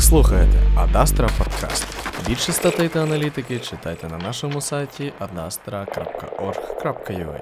[0.00, 1.86] Слухаєте Адастра Подкаст.
[2.28, 7.40] Більше статей та аналітики читайте на нашому сайті adastra.org.ua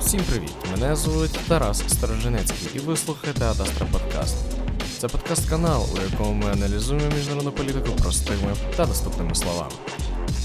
[0.00, 0.54] Всім привіт!
[0.70, 4.36] Мене звуть Тарас Сторожинецький і ви слухаєте Адастра Подкаст.
[4.98, 9.72] Це подкаст-канал, у якому ми аналізуємо міжнародну політику простими та доступними словами.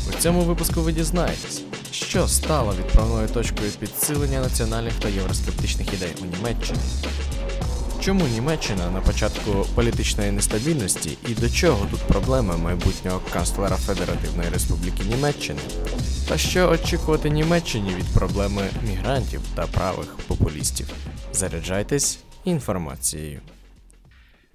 [0.10, 1.62] У цьому випуску ви дізнаєтесь,
[1.92, 6.80] що стало відправною точкою підсилення національних та євроскептичних ідей у Німеччині.
[8.02, 15.04] Чому Німеччина на початку політичної нестабільності і до чого тут проблеми майбутнього канцлера Федеративної Республіки
[15.04, 15.60] Німеччини?
[16.30, 20.88] Та що очікувати Німеччині від проблеми мігрантів та правих популістів?
[21.34, 23.40] Заряджайтесь інформацією.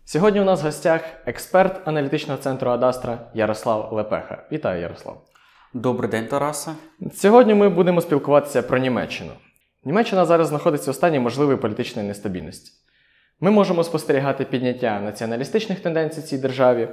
[0.05, 4.47] Сьогодні у нас в гостях експерт аналітичного центру Адастра Ярослав Лепеха.
[4.53, 5.23] Вітаю, Ярослав.
[5.75, 6.71] Добрий день, Тарасе.
[7.15, 9.33] Сьогодні ми будемо спілкуватися про Німеччину.
[9.85, 12.73] Німеччина зараз знаходиться у стані можливої політичної нестабільності.
[13.41, 16.89] Ми можемо спостерігати підняття націоналістичних тенденцій цій державі.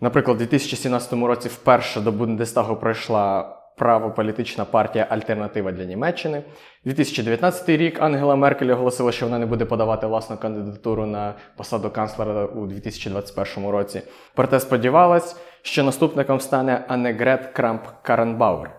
[0.00, 6.42] Наприклад, у 2017 році вперше до Бундестагу пройшла правополітична партія Альтернатива для Німеччини.
[6.84, 12.46] 2019 рік Ангела Меркель оголосила, що вона не буде подавати власну кандидатуру на посаду канцлера
[12.46, 14.02] у 2021 році.
[14.34, 18.70] Проте сподівалась, що наступником стане Аннегрет Крамп Каренбауер.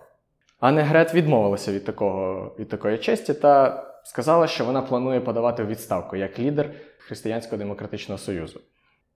[0.60, 6.38] Аннегрет відмовилася від, такого, від такої честі та сказала, що вона планує подавати відставку як
[6.38, 8.60] лідер Християнського демократичного союзу.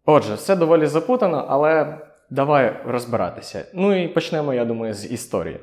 [0.04, 1.98] Отже, все доволі запутано, але
[2.30, 3.64] давай розбиратися.
[3.74, 5.60] Ну і почнемо, я думаю, з історії.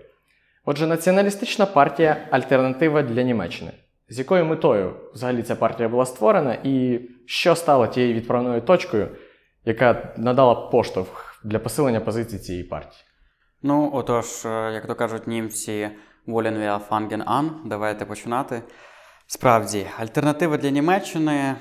[0.65, 3.71] Отже, націоналістична партія Альтернатива для Німеччини.
[4.09, 9.07] З якою метою взагалі ця партія була створена, і що стало тією відправною точкою,
[9.65, 13.03] яка надала поштовх для посилення позицій цієї партії?
[13.61, 15.89] Ну, отож, е, як то кажуть німці,
[16.25, 17.49] волен wir fangen an.
[17.65, 18.61] Давайте починати.
[19.27, 21.55] Справді, альтернатива для Німеччини,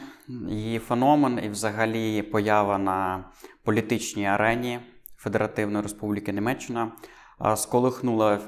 [0.48, 3.24] її феномен і взагалі поява на
[3.64, 4.80] політичній арені
[5.16, 6.92] Федеративної Республіки Німеччина
[7.56, 8.38] сколихнула,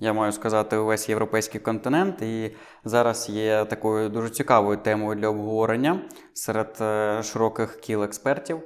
[0.00, 2.22] я маю сказати, увесь європейський континент.
[2.22, 6.00] І зараз є такою дуже цікавою темою для обговорення
[6.34, 8.60] серед е, широких кіл експертів.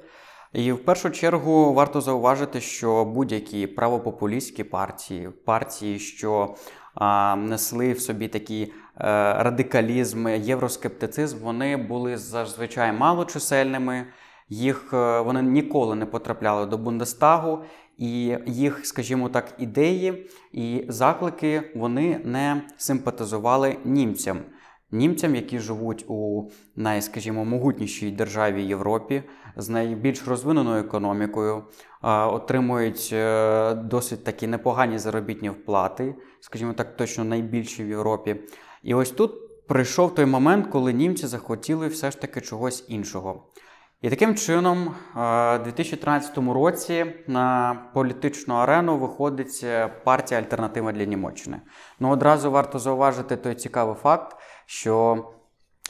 [0.52, 6.54] І в першу чергу варто зауважити, що будь-які правопопулістські партії, партії, що
[6.94, 14.06] а, несли в собі такі радикалізм, євроскептицизм, вони були зазвичай малочисельними.
[14.48, 17.58] Їх е, вони ніколи не потрапляли до Бундестагу,
[17.96, 24.38] і їх, скажімо так, ідеї і заклики вони не симпатизували німцям.
[24.90, 29.22] Німцям, які живуть у най, скажімо, могутнішій державі Європі
[29.56, 31.64] з найбільш розвиненою економікою,
[32.02, 38.36] отримують е, досить такі непогані заробітні вплати, скажімо так, точно найбільші в Європі.
[38.86, 43.42] І ось тут прийшов той момент, коли німці захотіли все ж таки чогось іншого.
[44.02, 51.60] І таким чином, у 2013 році на політичну арену виходить е, партія Альтернатива для Німеччини.
[52.00, 54.36] Ну одразу варто зауважити той цікавий факт,
[54.66, 55.24] що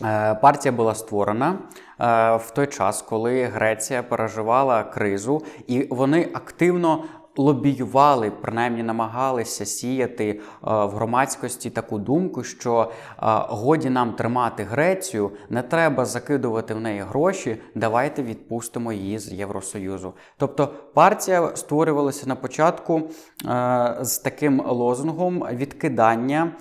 [0.02, 1.58] е, партія була створена
[2.00, 7.04] е, в той час, коли Греція переживала кризу, і вони активно
[7.36, 13.14] лобіювали, принаймні намагалися сіяти е, в громадськості таку думку, що е,
[13.48, 17.56] годі нам тримати Грецію, не треба закидувати в неї гроші.
[17.74, 20.12] Давайте відпустимо її з Євросоюзу.
[20.38, 23.02] Тобто партія створювалася на початку
[23.46, 26.52] е, з таким лозунгом відкидання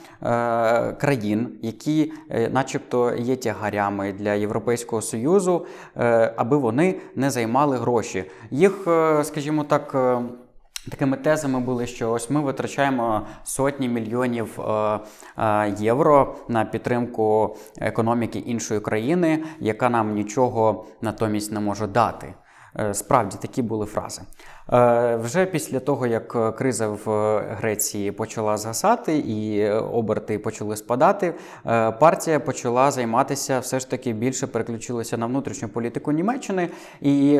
[0.97, 2.13] країн, які,
[2.51, 5.65] начебто, є тягарями для Європейського союзу,
[6.35, 8.23] аби вони не займали гроші.
[8.51, 8.87] Їх,
[9.23, 9.95] скажімо так.
[10.91, 14.99] Такими тезами були, що ось ми витрачаємо сотні мільйонів е,
[15.37, 22.33] е, євро на підтримку економіки іншої країни, яка нам нічого натомість не може дати.
[22.79, 24.21] Е, справді такі були фрази.
[24.73, 31.33] Е, вже після того, як криза в Греції почала згасати і оберти почали спадати,
[31.65, 36.69] е, партія почала займатися все ж таки більше переключилася на внутрішню політику Німеччини.
[37.01, 37.39] І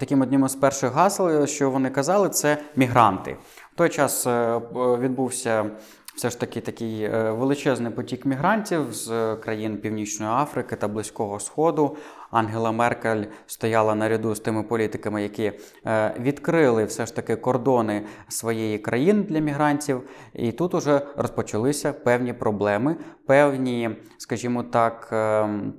[0.00, 3.36] таким одним із перших гасел, що вони казали, це мігранти.
[3.74, 4.26] В той час
[4.74, 5.70] відбувся
[6.18, 11.96] все ж таки такий е, величезний потік мігрантів з країн Північної Африки та Близького Сходу.
[12.30, 15.52] Ангела Меркель стояла наряду з тими політиками, які
[15.86, 20.02] е, відкрили все ж таки кордони своєї країни для мігрантів.
[20.34, 25.08] І тут уже розпочалися певні проблеми, певні, скажімо так.
[25.12, 25.74] Ем,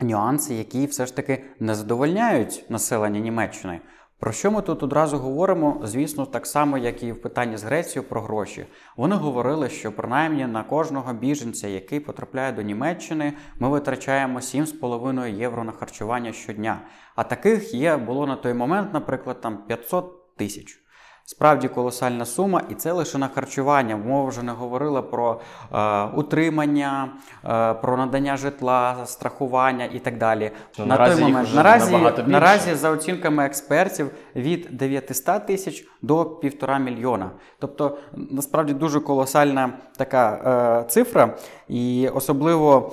[0.00, 3.80] нюанси, які все ж таки не задовольняють населення Німеччини.
[4.22, 5.80] Про що ми тут одразу говоримо?
[5.84, 8.66] Звісно, так само, як і в питанні з Грецією про гроші.
[8.96, 15.64] Вони говорили, що принаймні на кожного біженця, який потрапляє до Німеччини, ми витрачаємо 7,5 євро
[15.64, 16.80] на харчування щодня.
[17.16, 20.81] А таких є було на той момент, наприклад, там 500 тисяч.
[21.24, 23.96] Справді колосальна сума, і це лише на харчування.
[23.96, 25.40] Мова вже не говорила про
[25.72, 27.08] е, утримання,
[27.44, 30.50] е, про надання житла, страхування і так далі.
[30.78, 31.96] Ну, на наразі той момент наразі,
[32.26, 37.30] наразі, за оцінками експертів, від 900 тисяч до півтора мільйона.
[37.58, 37.98] Тобто,
[38.30, 41.36] насправді дуже колосальна така е, цифра,
[41.68, 42.92] і особливо.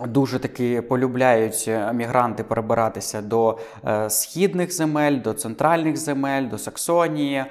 [0.00, 7.36] Дуже таки полюбляють е, мігранти перебиратися до е, східних земель, до центральних земель, до Саксонії.
[7.36, 7.46] Е,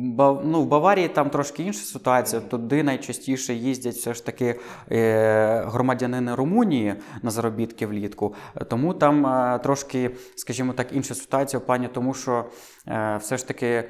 [0.00, 2.42] ба, ну, в Баварії там трошки інша ситуація.
[2.42, 4.60] Туди найчастіше їздять все ж таки
[4.92, 8.34] е, громадянини Румунії на заробітки влітку.
[8.68, 12.44] Тому там е, трошки, скажімо так, інша ситуація в плані тому, що
[12.88, 13.84] е, все ж таки,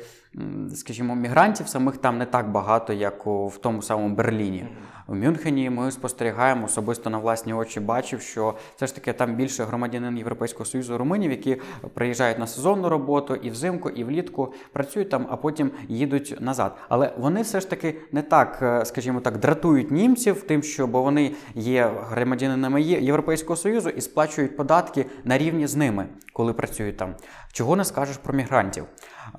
[0.75, 4.67] скажімо, мігрантів самих там не так багато, як у, в тому самому Берліні.
[5.07, 9.65] В Мюнхені ми спостерігаємо особисто на власні очі бачив, що все ж таки там більше
[9.65, 11.57] громадянин Європейського Союзу румунів, які
[11.95, 16.77] приїжджають на сезонну роботу і взимку, і влітку працюють там, а потім їдуть назад.
[16.89, 21.03] Але вони все ж таки не так, е, скажімо так, дратують німців тим, що бо
[21.03, 27.15] вони є громадянинами Європейського Союзу і сплачують податки на рівні з ними, коли працюють там.
[27.53, 28.85] Чого не скажеш про мігрантів?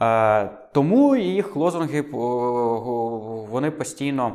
[0.02, 4.32] Е, тому їх лозунги о, вони постійно.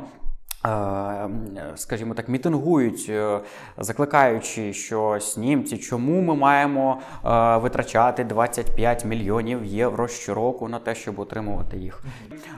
[0.65, 1.29] Е,
[1.75, 3.39] Скажімо так, мітингують, е,
[3.77, 11.19] закликаючи щось німці, чому ми маємо е, витрачати 25 мільйонів євро щороку на те, щоб
[11.19, 12.03] отримувати їх.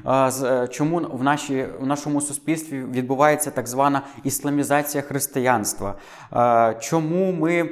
[0.06, 5.95] Е, е, Чому в, нашій, в нашому суспільстві відбувається так звана ісламізація християнства?
[6.33, 7.69] Е, Чому ми е,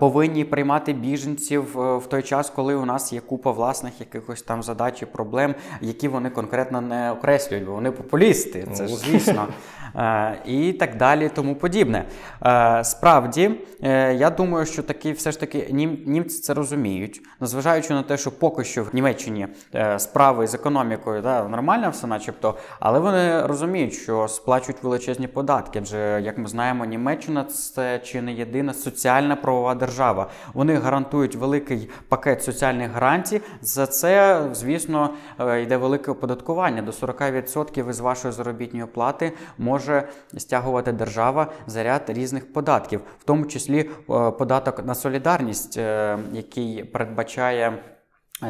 [0.00, 4.62] повинні приймати біженців е, в той час, коли у нас є купа власних якихось там
[4.62, 8.96] задач і проблем, які вони конкретно не окреслюють, бо вони популісти, це ж Ну.
[8.98, 9.46] звісно.
[9.96, 12.04] Е, І так далі, тому подібне.
[12.46, 13.50] Е, Справді,
[13.82, 18.16] е, я думаю, що таки все ж таки нім- німці це розуміють, незважаючи на те,
[18.16, 23.46] що поки що в Німеччині е, справи з економікою да, нормально все, начебто, але вони
[23.46, 25.78] розуміють, що сплачують величезні податки.
[25.82, 30.30] Адже, як ми знаємо, Німеччина це чи не єдина соціальна правова держава.
[30.54, 33.40] Вони гарантують великий пакет соціальних гарантій.
[33.62, 36.82] За це, звісно, е, йде велике оподаткування.
[36.82, 43.46] До 40% із вашої заробітної плати може стягувати держава за ряд різних податків, в тому
[43.46, 47.82] числі е, податок на солідарність, е, який передбачає,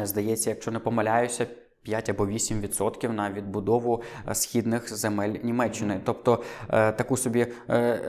[0.03, 1.47] здається, якщо не помиляюся.
[1.89, 7.99] 5 або 8% на відбудову е, східних земель Німеччини, тобто е, таку собі е,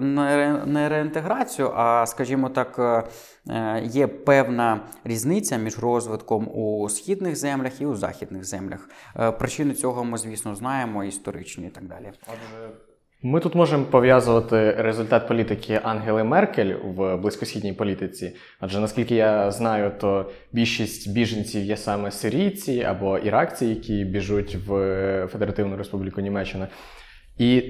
[0.00, 3.04] не, реінтеграцію, а скажімо так,
[3.82, 8.88] є певна різниця між розвитком у східних землях і у західних землях.
[9.38, 12.12] Причини цього ми, звісно, знаємо, історичні і так далі.
[13.26, 19.92] Ми тут можемо пов'язувати результат політики Ангели Меркель в близькосхідній політиці, адже наскільки я знаю,
[20.00, 24.68] то більшість біженців є саме сирійці або іракці, які біжуть в
[25.32, 26.68] Федеративну Республіку Німеччина.
[27.38, 27.62] І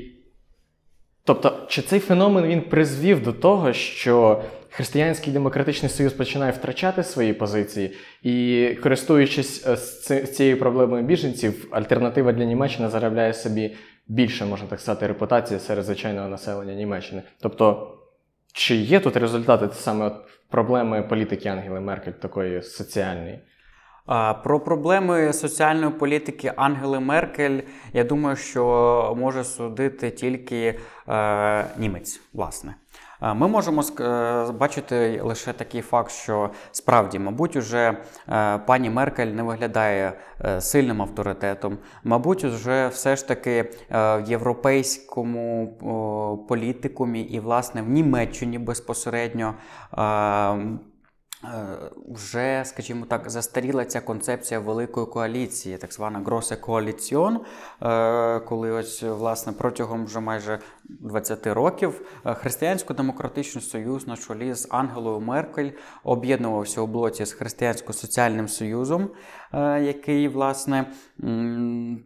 [1.25, 7.33] тобто, чи цей феномен він призвів до того, що Християнський демократичний союз починає втрачати свої
[7.33, 7.93] позиції,
[8.23, 9.67] і користуючись
[10.11, 15.85] е, цією проблемою біженців, альтернатива для Німеччини заробляє собі більше, можна так сказати, репутації серед
[15.85, 17.23] звичайного населення Німеччини.
[17.41, 17.95] Тобто,
[18.53, 20.11] чи є тут результати саме
[20.51, 23.41] проблеми політики Ангели Меркель, такої соціальної?
[24.45, 27.61] Про проблеми соціальної політики Ангели Меркель,
[27.93, 32.75] я думаю, що може судити тільки е, німець, власне.
[33.25, 37.97] Е, Ми можемо е, бачити лише такий факт, що справді, мабуть, уже
[38.29, 40.13] е, пані Меркель не виглядає
[40.59, 41.79] сильним авторитетом.
[42.05, 45.67] Мабуть, вже все ж таки в європейському
[46.49, 49.55] політикумі і, власне, в Німеччині безпосередньо.
[51.45, 57.41] Е, Е, Вже, скажімо так, застаріла ця концепція великої коаліції, так звана Grosse Коаліціон,
[58.49, 65.21] коли ось власне протягом вже майже 20 років е, Християнсько-демократичний союз на чолі з Ангелою
[65.21, 65.71] Меркель
[66.05, 69.09] об'єднувався у блоці з Християнсько-соціальним союзом, е,
[69.83, 70.85] який власне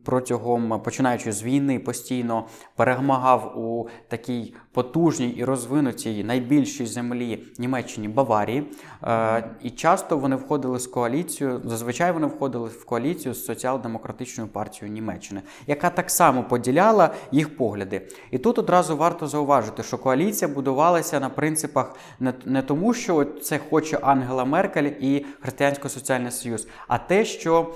[0.04, 8.66] протягом починаючи з війни постійно перемагав у такій потужній і розвинутій найбільшій землі Німеччині Баварії.
[9.02, 11.60] Е, Е, і часто вони входили з коаліцію.
[11.64, 18.08] Зазвичай вони входили в коаліцію з соціал-демократичною партією Німеччини, яка так само поділяла їх погляди.
[18.30, 21.96] І тут одразу варто зауважити, що коаліція будувалася на принципах
[22.44, 27.74] не тому, що це хоче Ангела Меркель і Християнсько-соціальний союз, а те, що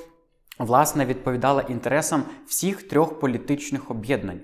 [0.59, 4.41] власне відповідала інтересам всіх трьох політичних об'єднань.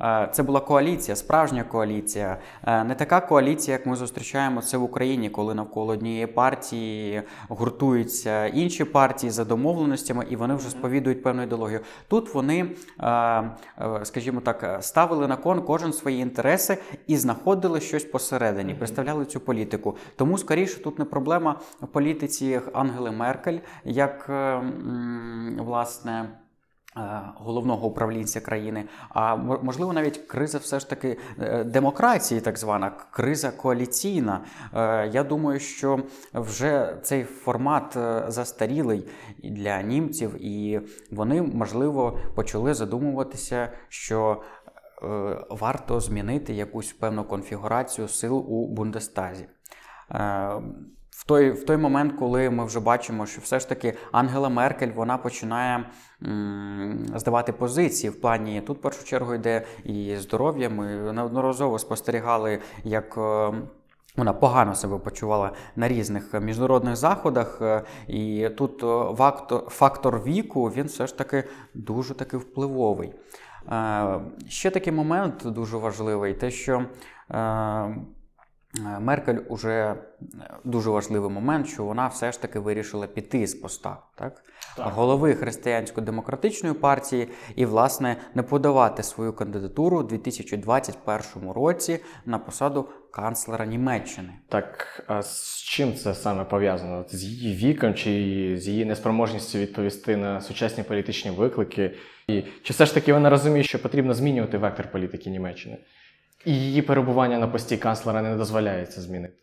[0.00, 4.82] Е, Це була коаліція, справжня коаліція, Е, не така коаліція, як ми зустрічаємо це в
[4.82, 11.42] Україні, коли навколо однієї партії гуртуються інші партії за домовленостями, і вони вже сповідують певну
[11.42, 11.80] ідеологію.
[12.08, 12.70] Тут вони,
[13.00, 13.42] е,
[14.02, 19.96] скажімо так, ставили на кон кожен свої інтереси і знаходили щось посередині, представляли цю політику.
[20.16, 24.62] Тому скоріше тут не проблема в політиці Ангели Меркель, як е,
[25.58, 26.28] власне.
[26.96, 32.92] Е, Головного управлінця країни, а можливо навіть криза все ж таки е, демократії, так звана
[33.10, 34.44] криза коаліційна.
[34.74, 36.00] Е, Я думаю, що
[36.34, 37.96] вже цей формат
[38.28, 39.08] застарілий
[39.44, 44.42] для німців, і вони можливо почали задумуватися, що
[45.50, 49.46] варто змінити якусь певну конфігурацію сил у Бундестазі.
[51.24, 54.90] В той, в той момент, коли ми вже бачимо, що все ж таки Ангела Меркель
[54.94, 55.84] вона починає
[56.22, 60.68] м, здавати позиції в плані тут, в першу чергу, йде і здоров'я.
[60.70, 63.18] Ми неодноразово спостерігали, як.
[63.18, 63.52] е,
[64.16, 70.86] Вона погано себе почувала на різних міжнародних заходах, е, і тут е, фактор віку він
[70.86, 73.12] все ж таки дуже таки впливовий.
[74.48, 76.84] Ще такий момент дуже важливий: те, що
[79.00, 79.94] Меркель уже
[80.64, 84.44] дуже важливий момент, що вона все ж таки вирішила піти з поста, так?
[84.76, 84.92] Так.
[84.92, 93.66] голови християнсько-демократичної партії і, власне, не подавати свою кандидатуру у 2021 році на посаду канцлера
[93.66, 94.28] Німеччини.
[94.48, 97.04] Так, а з чим це саме пов'язано?
[97.08, 98.10] З її віком чи
[98.58, 101.94] з її неспроможністю відповісти на сучасні політичні виклики?
[102.28, 105.78] І чи все ж таки вона розуміє, що потрібно змінювати вектор політики Німеччини?
[106.44, 109.34] І її перебування на пості канцлера не дозволяється змінити?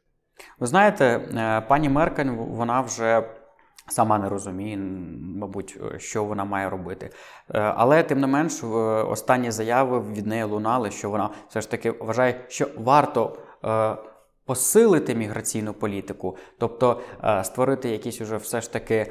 [0.59, 3.23] Ви знаєте, е, пані Меркель, вона вже
[3.87, 4.77] сама не розуміє,
[5.35, 7.05] мабуть, що вона має робити.
[7.05, 8.63] Е, Але тим не менш,
[9.09, 13.37] останні заяви від неї лунали, що вона все ж таки вважає, що варто.
[14.45, 19.07] Посилити міграційну політику, тобто е, створити якісь уже все ж таки е,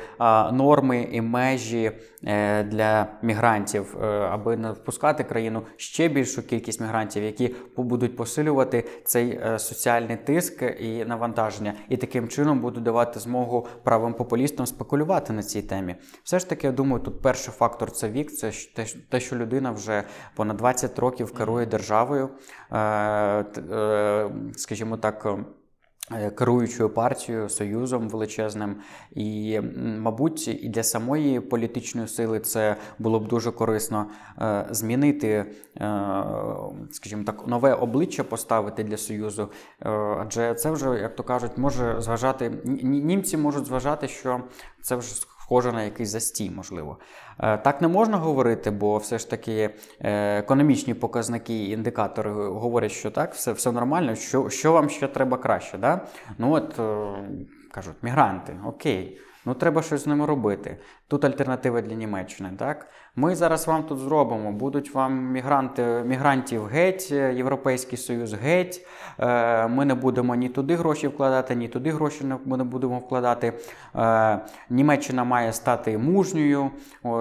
[0.52, 1.92] норми і межі
[2.24, 3.96] е, для мігрантів,
[4.30, 11.04] аби не впускати країну ще більшу кількість мігрантів, які будуть посилювати цей соціальний тиск і
[11.04, 15.96] навантаження, і таким чином будуть давати змогу правим популістам спекулювати на цій темі.
[16.24, 18.52] Все ж таки, я думаю, тут перший фактор це вік, це
[19.10, 20.04] те, що людина вже
[20.36, 22.28] понад 20 років керує державою,
[24.56, 25.19] скажімо так.
[25.26, 28.76] Е, Керуючою партією, союзом величезним,
[29.10, 29.60] і,
[29.98, 34.06] мабуть, і для самої політичної сили це було б дуже корисно
[34.38, 35.46] е, змінити, е,
[36.90, 39.48] скажімо так, нове обличчя поставити для союзу.
[40.18, 44.40] Адже це вже, як то кажуть, може зважати ні- ні- німці можуть зважати, що
[44.82, 45.14] це вже
[45.50, 46.98] схоже на якийсь застій, можливо.
[47.40, 52.92] Е, Так не можна говорити, бо все ж таки е, економічні показники і індикатори говорять,
[52.92, 54.14] що так, все, все нормально.
[54.14, 55.78] Що, що вам ще треба краще?
[55.78, 56.06] Да?
[56.38, 57.12] Ну от е,
[57.70, 59.18] кажуть, мігранти, окей.
[59.44, 60.78] Ну, треба щось з ними робити.
[61.08, 62.50] Тут альтернатива для Німеччини.
[62.58, 62.86] Так?
[63.20, 64.52] Ми зараз вам тут зробимо.
[64.52, 68.86] Будуть вам мігранти, мігрантів геть, е, Європейський Союз геть.
[69.18, 73.52] Е, Ми не будемо ні туди гроші вкладати, ні туди гроші ми не будемо вкладати.
[73.96, 76.70] Е, Німеччина має стати мужньою.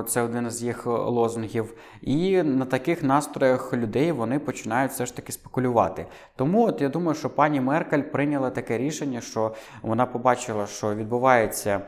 [0.08, 1.74] Це один з їх лозунгів.
[2.01, 6.06] І на таких настроях людей вони починають все ж таки спекулювати.
[6.36, 11.82] Тому от я думаю, що пані Меркель прийняла таке рішення, що вона побачила, що відбувається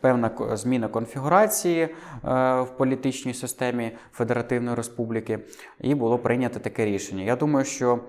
[0.00, 1.88] певна зміна конфігурації
[2.22, 5.38] в політичній системі Федеративної Республіки,
[5.80, 7.24] і було прийнято таке рішення.
[7.24, 8.00] Я думаю, що.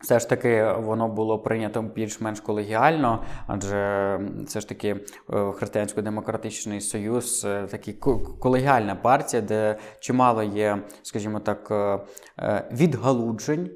[0.00, 7.40] Все ж таки воно було прийнято більш-менш колегіально, адже все ж таки е, Християнсько-демократичний союз
[7.40, 7.94] такі такий
[8.40, 11.98] колегіальна партія, де чимало є, скажімо так, е,
[12.38, 13.70] е, відгалуджень,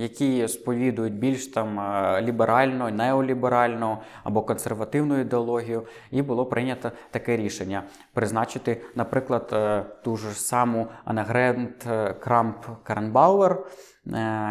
[0.00, 7.82] які сповідують більш там е, ліберальну, неоліберальну або консервативну ідеологію, і було прийнято таке рішення
[8.12, 11.88] призначити, наприклад, е, ту ж саму Аннегрет
[12.20, 13.64] Крамп Каренбауер, е,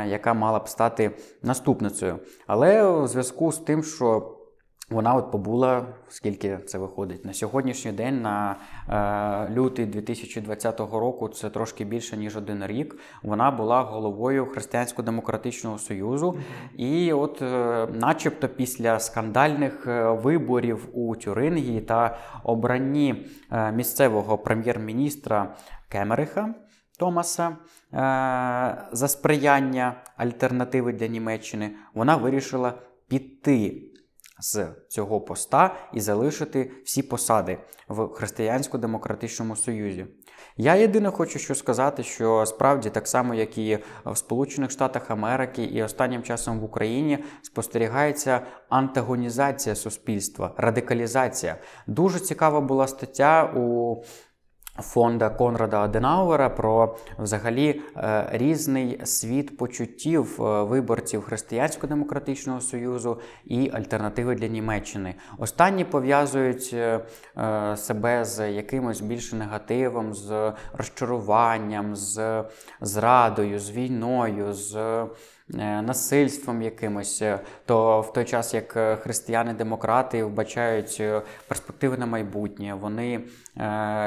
[0.07, 1.11] яка мала б стати
[1.43, 2.19] наступницею.
[2.47, 4.38] Але у зв'язку з тим, що
[4.89, 7.25] Вона от побула, скільки це виходить?
[7.25, 8.55] На сьогоднішній день, на
[8.89, 12.99] е, лютий 2020 року, це трошки більше ніж один рік.
[13.23, 16.39] Вона була головою Християнсько-демократичного союзу,
[16.77, 25.55] і от, е, начебто, після скандальних е, виборів у Тюрингії та обранні е, місцевого прем'єр-міністра
[25.89, 26.53] Кемериха
[26.99, 27.55] Томаса е,
[28.91, 32.73] за сприяння альтернативи для Німеччини, вона вирішила
[33.07, 33.88] піти
[34.39, 40.07] з цього поста і залишити всі посади в Християнсько-демократичному союзі.
[40.57, 45.63] Я єдине хочу що сказати, що справді так само, як і в Сполучених Штатах Америки,
[45.63, 51.55] і останнім часом в Україні спостерігається антагонізація суспільства, радикалізація.
[51.87, 53.95] Дуже цікава була стаття у
[54.81, 64.35] фонда Конрада Аденауера про взагалі е, різний світ почуттів е, виборців Християнсько-демократичного союзу і альтернативи
[64.35, 65.15] для Німеччини.
[65.37, 66.99] Останні пов'язують е,
[67.37, 72.43] е, себе з якимось більш негативом, з розчаруванням, з
[72.81, 75.05] зрадою, з війною, з е,
[75.81, 82.73] насильством якимось, е, то в той час як е, християни-демократи вбачають е, перспективи на майбутнє,
[82.73, 83.21] вони е,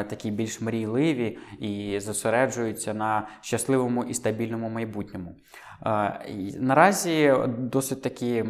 [0.05, 5.35] такі більш мрійливі і зосереджуються на щасливому і стабільному майбутньому.
[6.59, 8.45] Наразі досить такі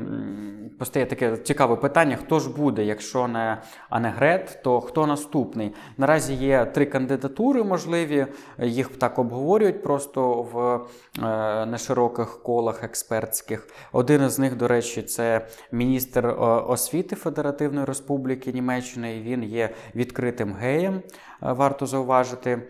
[0.79, 5.75] постає таке цікаве питання: хто ж буде, якщо не Анегрет, то хто наступний?
[5.99, 8.27] Наразі є три кандидатури можливі,
[8.59, 10.81] їх так обговорюють просто в
[11.25, 13.69] е, нешироких колах експертських.
[13.93, 16.33] Один із них, до речі, це міністр е,
[16.67, 19.21] освіти Федеративної Республіки Німеччини.
[19.21, 21.03] Він є відкритим геєм, е,
[21.41, 22.63] варто зауважити.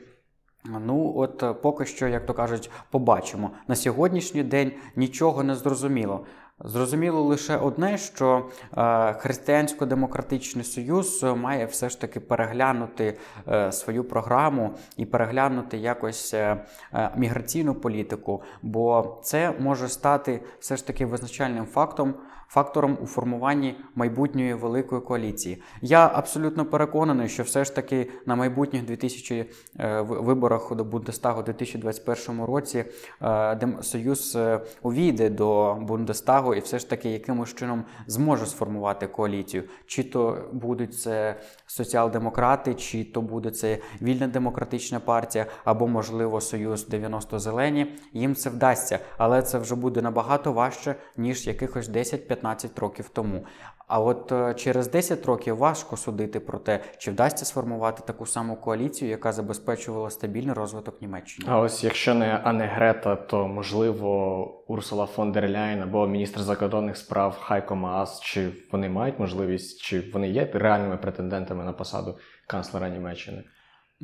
[0.65, 3.51] Ну, от е, поки що, як то кажуть, побачимо.
[3.69, 6.27] На сьогоднішній день нічого не зрозуміло.
[6.65, 14.75] Зрозуміло лише одне, що е, Християнсько-демократичний союз має все ж таки переглянути е, свою програму
[14.97, 16.65] і переглянути якось е,
[16.95, 22.15] е, міграційну політику, бо це може стати все ж таки визначальним фактом,
[22.53, 25.63] фактором у формуванні майбутньої великої коаліції.
[25.81, 31.43] Я абсолютно переконаний, що все ж таки на майбутніх 2000 е, виборах до Бундестагу у
[31.43, 32.85] 2021 році
[33.23, 39.65] е, Союз е, увійде до Бундестагу і все ж таки якимось чином зможе сформувати коаліцію.
[39.87, 46.89] Чи то будуть це соціал-демократи, чи то буде це вільна демократична партія, або, можливо, Союз
[46.89, 47.99] 90 зелені.
[48.13, 52.42] Їм це вдасться, але це вже буде набагато важче, ніж якихось 10-15
[52.79, 53.47] років тому.
[53.87, 58.57] А от е, через 10 років важко судити про те, чи вдасться сформувати таку саму
[58.57, 61.49] коаліцію, яка забезпечувала стабільний розвиток Німеччини.
[61.51, 66.97] А ось якщо не Анне Грета, то можливо Урсула фон дер Ляйн або міністр закордонних
[66.97, 72.89] справ Хайко Маас, чи вони мають можливість, чи вони є реальними претендентами на посаду канцлера
[72.89, 73.45] Німеччини?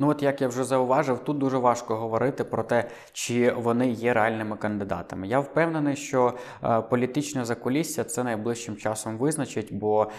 [0.01, 4.13] Ну, от як я вже зауважив, тут дуже важко говорити про те, чи вони є
[4.13, 5.27] реальними кандидатами.
[5.27, 6.33] Я впевнений, що
[6.63, 10.09] е, політичне закулісся це найближчим часом визначить, бо е,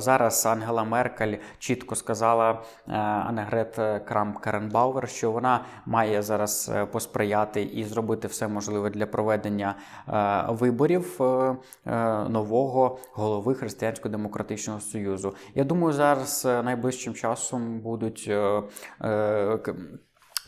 [0.00, 2.50] зараз Ангела Меркель чітко сказала
[2.88, 9.06] е, Аннегрет Крамп Каренбауер, що вона має зараз е, посприяти і зробити все можливе для
[9.06, 9.74] проведення
[10.08, 11.56] е, виборів е,
[11.86, 15.34] е, нового голови Християнсько-демократичного союзу.
[15.54, 18.24] Я думаю, зараз е, найближчим часом будуть.
[18.28, 18.62] е, е,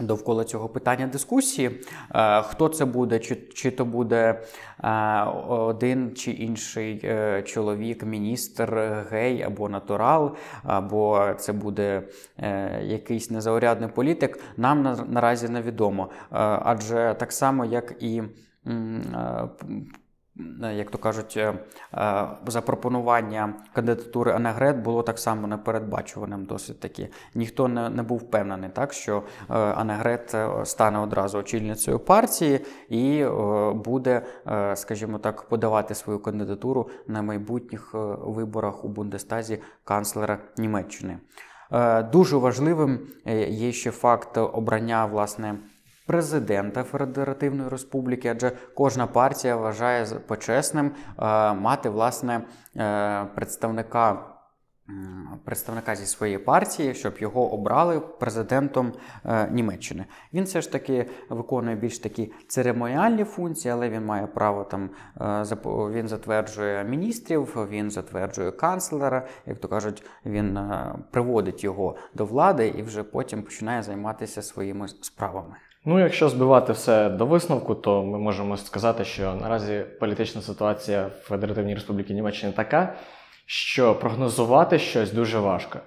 [0.01, 1.81] Довкола цього питання дискусії,
[2.15, 4.43] Е, хто це буде, чи, чи то буде
[4.85, 12.03] е, один чи інший е, чоловік, міністр, е, гей або натурал, або це буде
[12.39, 16.11] е, якийсь незаурядний політик, нам на, наразі невідомо.
[16.13, 16.27] Е,
[16.63, 18.23] адже так само, як і
[18.67, 19.49] е, е,
[20.75, 21.55] як то кажуть, е,
[21.95, 27.09] е, запропонування кандидатури Анагрет було так само непередбачуваним досить таки.
[27.35, 33.21] Ніхто не, не був впевнений, так, що е, Анагрет е, стане одразу очільницею партії і
[33.21, 33.31] е,
[33.73, 41.19] буде, е, скажімо так, подавати свою кандидатуру на майбутніх е, виборах у Бундестазі канцлера Німеччини.
[41.73, 45.59] Е, Дуже важливим е, є ще факт обрання власне
[46.09, 50.93] президента Федеративної Республіки, адже кожна партія вважає почесним е,
[51.55, 52.41] мати власне
[52.77, 54.35] е, представника.
[55.45, 58.93] Представника зі своєї партії, щоб його обрали президентом
[59.25, 60.05] е, Німеччини.
[60.33, 64.91] Він все ж таки виконує більш такі церемоніальні функції, але він має право там
[65.21, 65.45] е,
[65.91, 72.69] він затверджує міністрів, він затверджує канцлера, як то кажуть, він е, приводить його до влади
[72.69, 75.57] і вже потім починає займатися своїми справами.
[75.91, 81.11] Ну, якщо збивати все до висновку, то ми можемо сказати, що наразі політична ситуація в
[81.11, 82.95] Федеративній Республіці Німеччини така,
[83.47, 85.79] що прогнозувати щось дуже важко.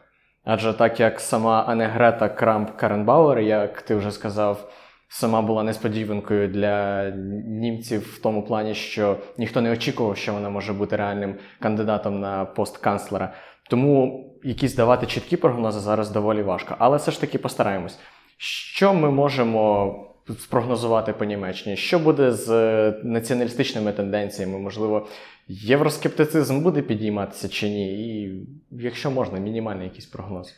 [0.46, 4.72] Адже так як сама Аннегрета Крамп Каренбауер, як ти вже сказав,
[5.08, 7.10] сама була несподіванкою для
[7.48, 12.46] німців в тому плані, що ніхто не очікував, що вона може бути реальним кандидатом на
[12.46, 13.34] пост канцлера.
[13.70, 16.76] Тому якісь давати чіткі прогнози зараз доволі важко.
[16.80, 18.00] Але все ж таки постараємось.
[18.44, 19.96] Що ми можемо
[20.40, 21.78] спрогнозувати по Німеччині?
[21.78, 24.60] Що буде з е, націоналістичними тенденціями?
[24.60, 25.08] Можливо,
[25.48, 27.94] євроскептицизм буде підійматися чи ні?
[27.94, 30.54] І якщо можна, мінімальний якийсь прогноз.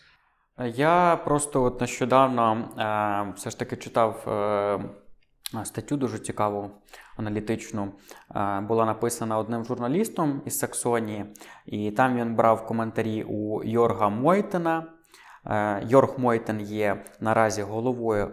[0.76, 6.72] Я просто от нещодавно е, все ж таки читав е, статтю дуже цікаву,
[7.18, 7.84] аналітичну.
[8.36, 11.26] Е, була написана одним журналістом із Саксонії,
[11.66, 14.93] і там він брав коментарі у Йорга Мойтена.
[15.48, 18.32] Е, Йорг Мойтен є наразі головою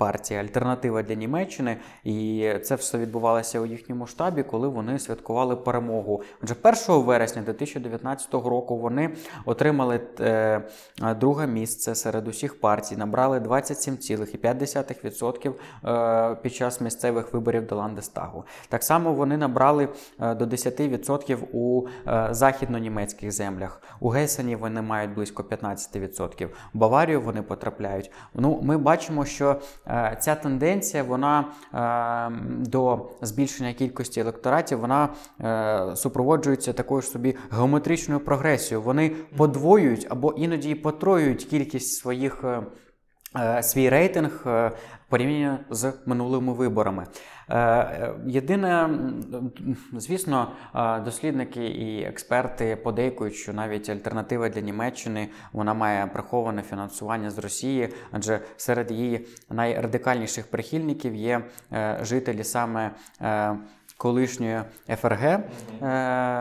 [0.00, 6.22] партії Альтернатива для Німеччини, і це все відбувалося у їхньому штабі, коли вони святкували перемогу.
[6.42, 6.54] Отже,
[6.88, 9.10] 1 вересня 2019 року вони
[9.44, 10.62] отримали е,
[11.20, 18.44] друге місце серед усіх партій, набрали 27,5% е, під час місцевих виборів до Ландестагу.
[18.68, 19.88] Так само вони набрали
[20.20, 21.86] е, до 10% у
[22.30, 23.82] західно-німецьких землях.
[24.00, 26.46] У Гейсені вони мають близько 15%.
[26.46, 28.10] В Баварію вони потрапляють.
[28.34, 29.60] Ну, ми бачимо, що
[30.20, 32.30] ця тенденція вона е,
[32.70, 35.08] до збільшення кількості електоратів вона
[35.40, 38.82] е, супроводжується такою ж собі геометричною прогресією.
[38.82, 42.44] Вони подвоюють або іноді і потроюють кількість своїх.
[42.44, 42.62] е,
[43.36, 44.70] е, Свій рейтинг е,
[45.08, 47.06] порівняно з минулими виборами.
[47.50, 48.88] Е, е, Єдине,
[49.92, 57.30] звісно, е, дослідники і експерти подейкують, що навіть альтернатива для Німеччини вона має приховане фінансування
[57.30, 61.44] з Росії, адже серед її найрадикальніших прихильників є
[62.02, 62.90] жителі саме.
[64.00, 65.42] Колишньої ФРГ, е,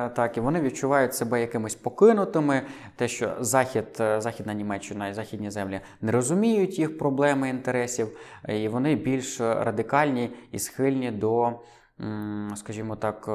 [0.10, 2.62] так і вони відчувають себе якимись покинутими.
[2.95, 8.63] Те, що Захід, е, Західна Німеччина і західні землі не розуміють їх проблеми інтересів, е,
[8.63, 11.60] і вони більш радикальні і схильні до,
[12.56, 13.30] скажімо так,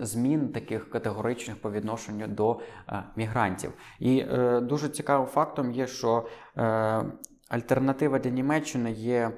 [0.00, 2.60] змін таких категоричних по відношенню до
[3.16, 3.72] мігрантів.
[4.00, 4.24] І
[4.62, 6.26] дуже цікавим фактом є, що
[7.48, 9.32] альтернатива для Німеччини є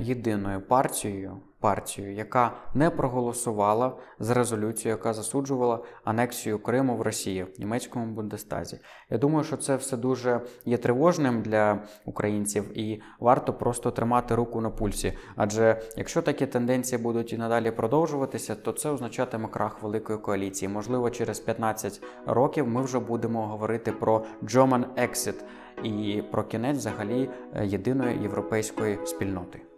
[0.00, 7.60] єдиною партією, партією, яка не проголосувала за резолюцію, яка засуджувала анексію Криму в Росії в
[7.60, 8.78] німецькому Бундестазі.
[9.10, 14.60] Я думаю, що це все дуже є тривожним для українців, і варто просто тримати руку
[14.60, 15.12] на пульсі.
[15.36, 20.68] Адже якщо такі тенденції будуть і надалі продовжуватися, то це означатиме крах великої коаліції.
[20.68, 25.44] Можливо, через 15 років ми вже будемо говорити про German Exit
[25.82, 29.75] і про кінець взагалі е, єдиної європейської спільноти.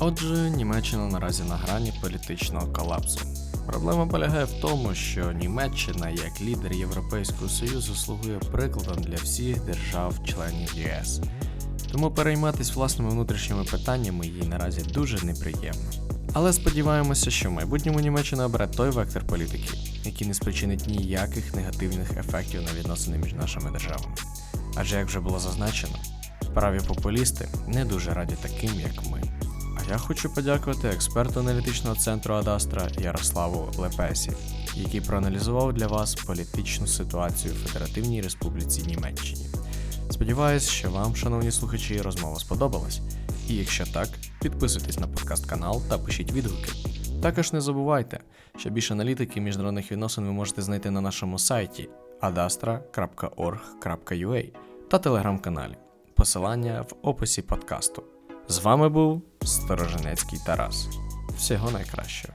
[0.00, 3.20] Отже, Німеччина наразі на грані політичного колапсу.
[3.66, 10.74] Проблема полягає в тому, що Німеччина як лідер Європейського Союзу слугує прикладом для всіх держав-членів
[10.76, 11.20] ЄС.
[11.92, 15.90] Тому перейматись власними внутрішніми питаннями їй наразі дуже неприємно.
[16.32, 19.70] Але сподіваємося, що в майбутньому Німеччина обере той вектор політики,
[20.04, 24.14] який не спричинить ніяких негативних ефектів на відносини між нашими державами.
[24.76, 25.96] Адже як вже було зазначено,
[26.54, 29.27] праві популісти не дуже раді таким, як ми.
[29.78, 34.32] А я хочу подякувати експерту аналітичного центру Адастра Ярославу Лепесі,
[34.74, 39.46] який проаналізував для вас політичну ситуацію в Федеративній Республіці Німеччині.
[40.10, 43.00] Сподіваюсь, що вам, шановні слухачі, розмова сподобалась.
[43.48, 44.08] І якщо так,
[44.42, 46.72] підписуйтесь на подкаст канал та пишіть відгуки.
[47.22, 48.20] Також не забувайте,
[48.56, 51.88] що більше аналітики міжнародних відносин ви можете знайти на нашому сайті
[52.22, 54.52] adastra.org.ua
[54.90, 55.76] та телеграм-каналі.
[56.14, 58.02] Посилання в описі подкасту.
[58.48, 60.88] З вами був Сторожинецький Тарас.
[61.36, 62.34] Всього найкращого.